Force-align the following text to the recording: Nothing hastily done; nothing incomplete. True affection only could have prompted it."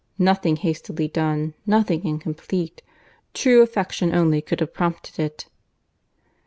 Nothing 0.17 0.55
hastily 0.55 1.07
done; 1.07 1.53
nothing 1.67 2.03
incomplete. 2.03 2.81
True 3.35 3.61
affection 3.61 4.15
only 4.15 4.41
could 4.41 4.59
have 4.59 4.73
prompted 4.73 5.19
it." 5.19 5.45